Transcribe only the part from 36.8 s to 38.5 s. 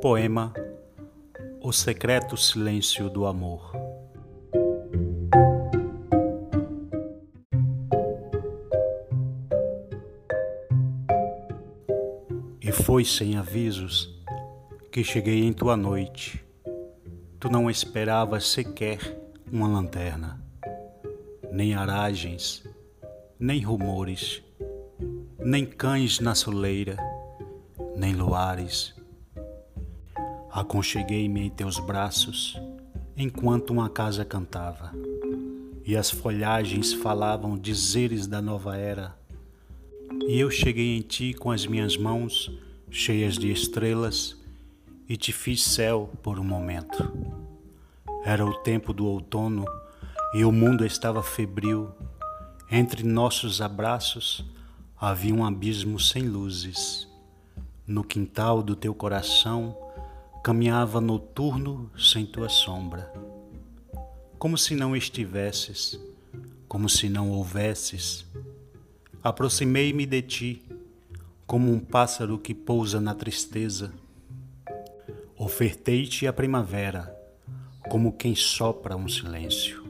falavam dizeres da